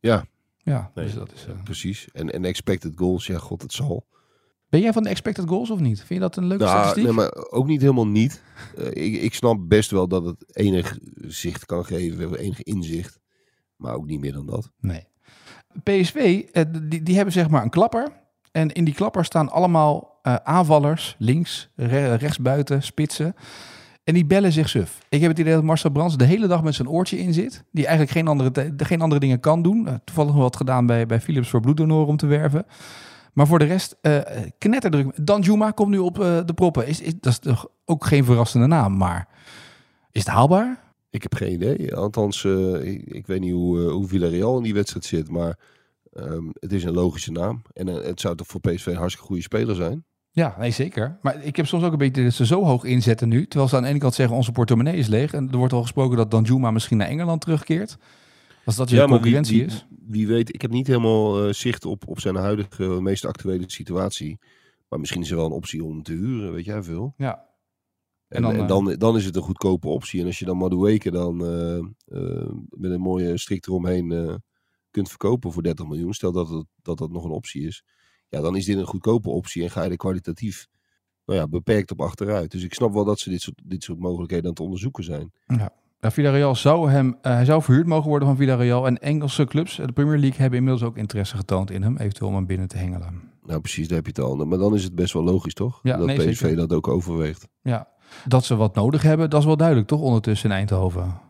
[0.00, 0.24] Ja.
[0.58, 1.46] Ja, nee, dus dat is...
[1.48, 1.62] Uh...
[1.64, 2.08] Precies.
[2.12, 4.06] En, en expected goals, ja god, het zal.
[4.74, 5.98] Ben jij van de expected goals of niet?
[5.98, 7.04] Vind je dat een leuke nou, statistiek?
[7.04, 8.42] Nee, maar ook niet helemaal niet.
[8.78, 12.38] Uh, ik, ik snap best wel dat het enig zicht kan geven.
[12.38, 13.20] Enig inzicht.
[13.76, 14.70] Maar ook niet meer dan dat.
[14.80, 15.06] Nee.
[15.82, 18.12] PSV, uh, die, die hebben zeg maar een klapper.
[18.52, 21.16] En in die klapper staan allemaal uh, aanvallers.
[21.18, 23.34] Links, re rechtsbuiten, spitsen.
[24.04, 24.98] En die bellen zich suf.
[25.08, 27.64] Ik heb het idee dat Marcel Brands de hele dag met zijn oortje in zit.
[27.72, 30.00] Die eigenlijk geen andere, geen andere dingen kan doen.
[30.04, 32.66] toevallig nog wat gedaan bij, bij Philips voor bloeddonoren om te werven.
[33.34, 34.20] Maar voor de rest, uh,
[34.58, 35.26] knetterdruk.
[35.26, 36.86] Dan Juma komt nu op uh, de proppen.
[36.86, 39.28] Is, is, dat is toch ook geen verrassende naam, maar
[40.10, 40.82] is het haalbaar?
[41.10, 41.94] Ik heb geen idee.
[41.94, 45.58] Althans, uh, ik, ik, weet niet hoe, hoe Villarreal in die wedstrijd zit, maar
[46.12, 47.62] um, het is een logische naam.
[47.72, 50.04] En het zou toch voor PSV een hartstikke goede speler zijn?
[50.30, 51.18] Ja, nee, zeker.
[51.22, 53.46] Maar ik heb soms ook een beetje dat ze zo hoog inzetten nu.
[53.46, 55.32] Terwijl ze aan de ene kant zeggen onze portemonnee is leeg.
[55.32, 57.96] En er wordt al gesproken dat Danjuma misschien naar Engeland terugkeert.
[58.64, 59.86] Als dat je ja, concurrentie wie, is.
[60.06, 64.38] Wie, weet, ik heb niet helemaal uh, zicht op, op zijn huidige, meest actuele situatie.
[64.88, 67.14] Maar misschien is er wel een optie om te huren, weet jij veel.
[67.16, 67.52] Ja.
[68.28, 70.20] En, en, dan, en dan, dan, is het een goedkope optie.
[70.20, 71.84] En als je dan Madueke dan uh,
[72.68, 74.40] met een mooie strik eromheen
[74.94, 76.12] kunt verkopen voor 30 miljoen.
[76.12, 77.84] Stel dat, het, dat dat nog een optie is.
[78.28, 80.66] Ja, dan is dit een goedkope optie en ga je er kwalitatief
[81.24, 82.50] nou ja, beperkt op achteruit.
[82.50, 85.32] Dus ik snap wel dat ze dit soort, dit soort mogelijkheden aan het onderzoeken zijn.
[85.46, 85.72] Ja.
[86.04, 88.86] Ja, Villarreal zou hem, uh, hij zou verhuurd mogen worden van Villarreal.
[88.86, 91.96] En Engelse clubs, de Premier League, hebben inmiddels ook interesse getoond in hem.
[91.96, 93.30] Eventueel om hem binnen te hengelen.
[93.46, 94.46] Nou, precies, daar heb je het al.
[94.46, 95.80] Maar dan is het best wel logisch, toch?
[95.82, 96.56] Ja, dat nee, PSV zeker.
[96.56, 97.48] dat ook overweegt.
[97.62, 97.88] Ja,
[98.24, 100.00] dat ze wat nodig hebben, dat is wel duidelijk, toch?
[100.00, 101.20] Ondertussen in Eindhoven.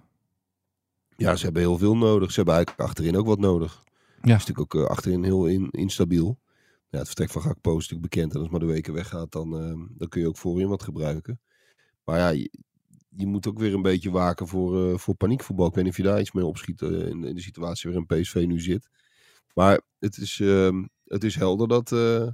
[1.16, 2.30] Ja, ze hebben heel veel nodig.
[2.30, 3.82] Ze hebben eigenlijk achterin ook wat nodig.
[4.22, 4.34] Ja.
[4.34, 6.38] is natuurlijk ook uh, achterin heel in, instabiel.
[6.88, 8.34] Ja, het vertrek van Gakpo is natuurlijk bekend.
[8.34, 11.40] En als maar de weken weggaat, dan, uh, dan kun je ook voorin wat gebruiken.
[12.04, 12.48] Maar ja,
[13.16, 15.66] je, moet ook weer een beetje waken voor, uh, voor paniekvoetbal.
[15.66, 18.22] Ik weet niet of je daar iets mee opschiet uh, in, in, de situatie waarin
[18.22, 18.88] PSV nu zit.
[19.54, 22.28] Maar het is, uh, het is helder dat, uh,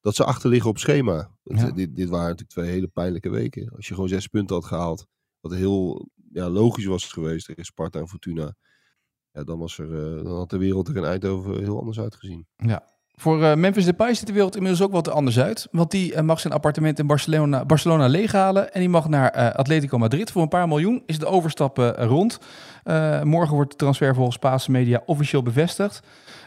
[0.00, 1.30] dat ze achterliggen op schema.
[1.42, 3.70] Het, dit, dit waren natuurlijk twee hele pijnlijke weken.
[3.76, 5.06] Als je gewoon zes punten had gehaald,
[5.40, 8.54] wat heel ja, logisch was geweest tegen Sparta en Fortuna.
[9.32, 9.88] Ja, dan, was er,
[10.24, 12.46] dan had de wereld er in Eindhoven heel anders uitgezien.
[12.56, 12.93] Ja.
[13.16, 15.68] Voor uh, Memphis Depay ziet de wereld inmiddels ook wat anders uit.
[15.70, 18.72] Want die uh, mag zijn appartement in Barcelona, Barcelona leeghalen.
[18.72, 20.30] En die mag naar uh, Atletico Madrid.
[20.30, 22.38] Voor een paar miljoen is de overstap rond.
[23.22, 26.02] morgen wordt de transfer volgens Spaanse media officieel bevestigd.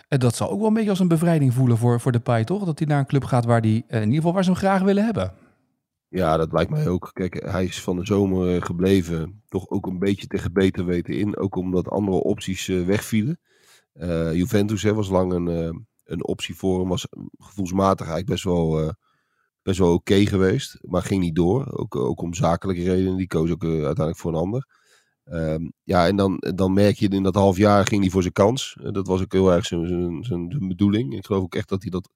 [0.07, 2.43] En dat zal ook wel een beetje als een bevrijding voelen voor, voor de Pai,
[2.43, 2.65] toch?
[2.65, 4.81] Dat hij naar een club gaat waar die, in ieder geval waar ze hem graag
[4.81, 5.33] willen hebben.
[6.07, 7.09] Ja, dat lijkt mij ook.
[7.13, 9.41] Kijk, hij is van de zomer gebleven.
[9.47, 11.37] Toch ook een beetje tegen beter weten in.
[11.37, 13.39] Ook omdat andere opties wegvielen.
[14.33, 16.89] Juventus hè, was lang een, een optie voor hem.
[16.89, 18.95] Was gevoelsmatig eigenlijk best wel
[19.67, 21.71] best wel oké geweest, maar ging niet door.
[21.71, 23.17] Ook, ook om zakelijke redenen.
[23.17, 24.67] Die koos ook uh, uiteindelijk voor een ander.
[25.25, 28.33] Um, ja, en dan, dan merk je in dat half jaar ging hij voor zijn
[28.33, 28.77] kans.
[28.81, 31.15] Dat was ook heel erg zijn, zijn, zijn, bedoeling.
[31.15, 32.09] Ik geloof ook echt dat hij dat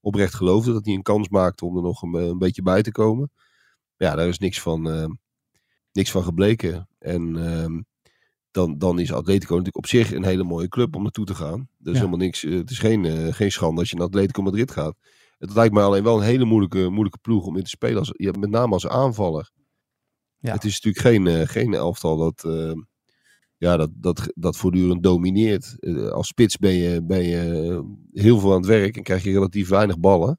[0.00, 0.72] oprecht geloofde.
[0.72, 3.30] Dat hij een kans maakte om er nog een, een beetje bij te komen.
[3.96, 5.06] Ja, daar is niks van, uh,
[5.92, 6.88] niks van gebleken.
[6.98, 7.86] En um,
[8.54, 11.58] dan, dan is Atletico natuurlijk op zich een hele mooie club om naartoe te gaan.
[11.60, 11.92] Er is ja.
[11.92, 12.42] helemaal niks.
[12.42, 14.96] Het is geen, geen schande als je naar Atletico Madrid gaat.
[15.38, 17.98] Het lijkt mij alleen wel een hele moeilijke, moeilijke ploeg om in te spelen.
[17.98, 19.50] Als, ja, met name als aanvaller.
[20.38, 20.52] Ja.
[20.52, 22.82] Het is natuurlijk geen, uh, geen elftal dat, uh,
[23.56, 25.76] ja, dat, dat, dat voortdurend domineert.
[25.80, 29.30] Uh, als spits ben je, ben je heel veel aan het werk en krijg je
[29.30, 30.38] relatief weinig ballen.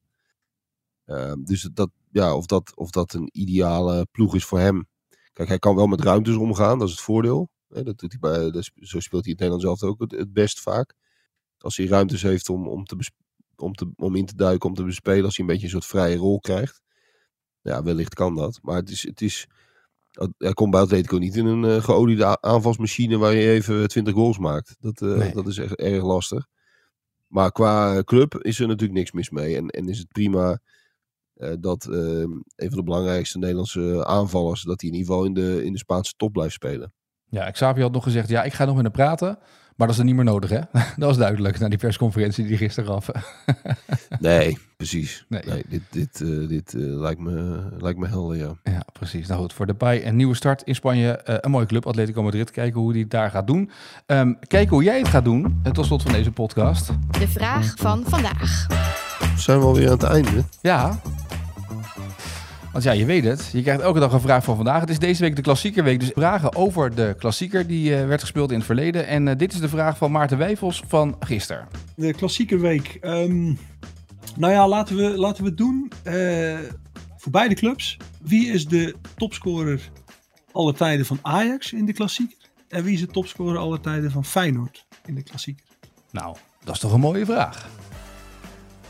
[1.05, 4.87] Ehm, dus dat, ja, of, dat, of dat een ideale ploeg is voor hem.
[5.33, 7.49] Kijk, hij kan wel met ruimtes omgaan, dat is het voordeel.
[7.83, 10.59] Dat doet hij bij, dat, zo speelt hij het Nederlands zelf ook het, het best
[10.59, 10.93] vaak.
[11.57, 12.97] Als hij ruimtes heeft om, om te,
[13.55, 15.25] om, te, om in te duiken, om te bespelen.
[15.25, 16.81] Als hij een beetje een soort vrije rol krijgt.
[17.61, 18.59] Ja, wellicht kan dat.
[18.61, 19.47] Maar het is, het is,
[20.37, 24.37] hij komt bij Atletico niet in een uh, geoliede aanvalsmachine waar je even 20 goals
[24.37, 24.75] maakt.
[24.79, 25.33] Dat, uh, nee.
[25.33, 26.47] dat is echt erg lastig.
[27.27, 29.55] Maar qua club is er natuurlijk niks mis mee.
[29.55, 30.59] En, en is het prima
[31.35, 35.63] uh, dat een van de belangrijkste Nederlandse aanvallers, dat hij in ieder geval in de,
[35.63, 36.93] in de Spaanse top blijft spelen.
[37.29, 39.37] Ja, Xavi had nog gezegd, ja, ik ga nog met hem praten.
[39.75, 40.59] Maar dat is er niet meer nodig, hè?
[40.71, 43.09] Dat was duidelijk na die persconferentie die gisteren gaf.
[44.19, 45.25] nee, precies.
[45.29, 45.41] Nee.
[45.45, 48.53] nee dit dit, uh, dit uh, lijkt, me, lijkt me helder, ja.
[48.63, 49.27] Ja, precies.
[49.27, 51.21] Nou goed, voor de bij een nieuwe start in Spanje.
[51.29, 52.51] Uh, een mooie club, Atletico Madrid.
[52.51, 53.71] Kijken hoe die het daar gaat doen.
[54.05, 56.91] Um, kijken hoe jij het gaat doen, tot slot van deze podcast.
[57.19, 58.67] De vraag van vandaag.
[59.37, 60.43] Zijn we alweer aan het einde?
[60.61, 60.99] Ja,
[62.75, 63.49] want ja, je weet het.
[63.53, 64.79] Je krijgt elke dag een vraag van vandaag.
[64.79, 65.99] Het is deze week de klassiekerweek.
[65.99, 69.07] Dus vragen over de klassieker die uh, werd gespeeld in het verleden.
[69.07, 71.67] En uh, dit is de vraag van Maarten Wijfels van gisteren.
[71.95, 72.97] De klassiekerweek.
[73.01, 73.57] Um,
[74.35, 75.91] nou ja, laten we, laten we het doen.
[76.03, 76.57] Uh,
[77.17, 77.97] voor beide clubs.
[78.21, 79.89] Wie is de topscorer
[80.51, 82.37] alle tijden van Ajax in de klassieker?
[82.67, 85.65] En wie is de topscorer alle tijden van Feyenoord in de klassieker?
[86.11, 87.69] Nou, dat is toch een mooie vraag.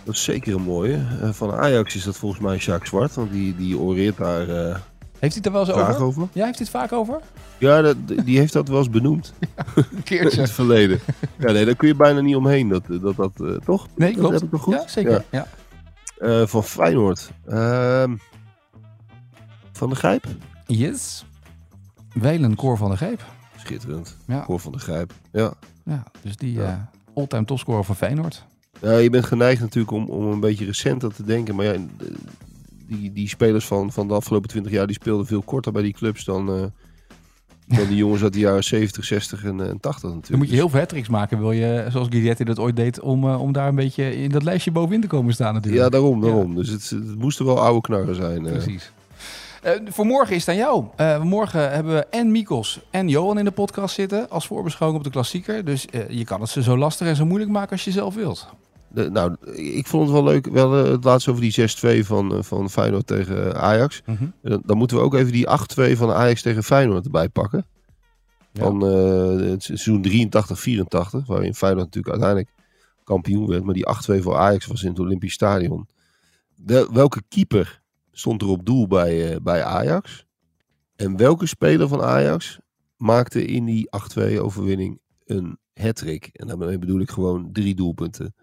[0.06, 0.98] Dat is zeker een mooie.
[1.22, 4.50] Uh, van Ajax is dat volgens mij Jacques Zwart, want die, die oreert daar.
[4.50, 4.76] Uh,
[5.20, 6.04] heeft hij het er wel eens over?
[6.04, 6.22] over?
[6.34, 7.20] Ja, heeft hij het vaak over?
[7.58, 9.34] Ja, dat, die heeft dat wel eens benoemd.
[9.56, 10.32] ja, een keertje.
[10.38, 11.00] In het verleden.
[11.38, 12.68] Ja, nee, daar kun je bijna niet omheen.
[12.68, 13.88] Dat, dat, dat, uh, toch?
[13.96, 14.32] Nee, klopt.
[14.32, 14.74] Dat heb ik nog goed?
[14.74, 15.26] Ja, zeker.
[15.30, 15.48] Ja.
[16.20, 16.48] ja.
[16.48, 17.32] van Feyenoord.
[17.46, 18.16] Ehm,
[19.72, 20.26] van de Grijp?
[20.66, 21.26] Yes.
[22.14, 23.26] Welen Cor van de Grijp.
[23.56, 24.18] Schitterend.
[24.28, 24.44] Ja.
[24.44, 25.14] Cor van de Grijp.
[25.32, 25.54] Ja.
[25.84, 26.60] Ja, dus die
[27.14, 28.46] all-time topscorer van Feyenoord.
[28.86, 31.56] Ja, je bent geneigd natuurlijk om, om een beetje recenter te denken.
[31.56, 31.76] Maar ja,
[32.88, 35.94] die, die spelers van, van de afgelopen 20 jaar die speelden veel korter bij die
[35.94, 36.66] clubs dan, uh,
[37.78, 40.28] dan die jongens uit de jaren 70, 60 en, en 80 natuurlijk.
[40.30, 43.24] Dan moet je heel veel hat maken, wil je, zoals Guidetti dat ooit deed, om,
[43.24, 45.84] uh, om daar een beetje in dat lijstje bovenin te komen staan natuurlijk.
[45.84, 46.50] Ja, daarom, daarom.
[46.50, 46.56] Ja.
[46.56, 48.42] Dus het, het moesten wel oude knarren zijn.
[48.42, 48.92] Precies.
[49.66, 50.86] Uh, voor morgen is het aan jou.
[50.98, 55.06] Uh, morgen hebben we en Mikos en Johan in de podcast zitten als voorbeschouwing op
[55.06, 55.66] de klassieker.
[55.66, 58.48] Dus je kan het ze zo lastig en zo moeilijk maken als je zelf wilt.
[58.96, 60.46] De, nou, ik vond het wel leuk.
[60.46, 64.02] Wel uh, het laatste over die 6-2 van, uh, van Feyenoord tegen Ajax.
[64.06, 64.34] Mm -hmm.
[64.42, 65.48] dan, dan, moeten we ook even die
[65.94, 67.66] 8-2 van Ajax tegen Feyenoord erbij pakken.
[68.54, 72.50] Van uh, het seizoen 83-84, waarin Feyenoord natuurlijk uiteindelijk
[73.04, 73.64] kampioen werd.
[73.64, 73.88] Maar die
[74.20, 75.88] 8-2 voor Ajax was in het Olympisch Stadion.
[76.56, 77.82] De, welke keeper
[78.12, 80.26] stond er op doel bij, bij Ajax?
[80.96, 82.60] En welke speler van Ajax
[82.98, 86.30] maakte in die 8-2 overwinning een hat-trick?
[86.34, 88.34] En daarmee bedoel ik gewoon drie doelpunten.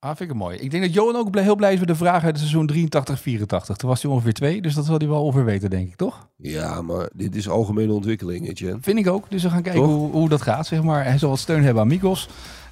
[0.00, 0.58] Ah, vind ik het mooi.
[0.58, 3.20] Ik denk dat Johan ook heel blij is met de vraag uit het seizoen 83,
[3.20, 3.76] 84.
[3.76, 6.28] Toen was hij ongeveer twee, dus dat zal hij wel ongeveer weten, denk ik, toch?
[6.36, 8.78] Ja, maar dit is algemene ontwikkeling, Etienne.
[8.80, 9.30] Vind ik ook.
[9.30, 11.04] Dus we gaan kijken hoe, hoe, dat gaat, zeg maar.
[11.04, 12.28] Hij zal wat steun hebben aan Mikos.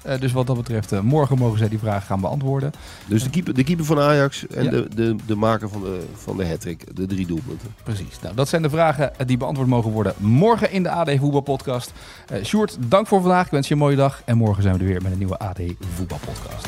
[0.07, 2.71] Uh, dus wat dat betreft, uh, morgen mogen zij die vraag gaan beantwoorden.
[3.07, 4.69] Dus de keeper, de keeper van Ajax en ja.
[4.69, 7.75] de, de, de maker van de, van de hat-trick, de drie doelpunten.
[7.83, 8.19] Precies.
[8.21, 11.93] Nou, dat zijn de vragen die beantwoord mogen worden morgen in de AD Voetbal Podcast.
[12.33, 13.45] Uh, Sjoerd, dank voor vandaag.
[13.45, 14.21] Ik wens je een mooie dag.
[14.25, 15.59] En morgen zijn we er weer met een nieuwe AD
[15.95, 16.67] Voetbal Podcast.